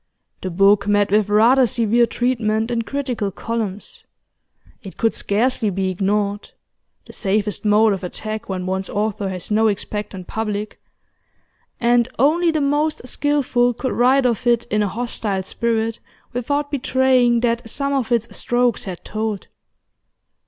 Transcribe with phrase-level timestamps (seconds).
[0.41, 4.05] The book met with rather severe treatment in critical columns;
[4.81, 6.53] it could scarcely be ignored
[7.05, 10.81] (the safest mode of attack when one's author has no expectant public),
[11.79, 15.99] and only the most skilful could write of it in a hostile spirit
[16.33, 19.49] without betraying that some of its strokes had told.